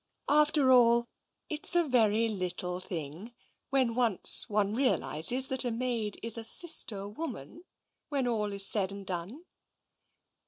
[0.29, 1.05] After all,
[1.47, 3.35] it's a very little thing,
[3.69, 7.65] when once one realises that a maid is a sister woman,
[8.09, 9.43] when all's said and done.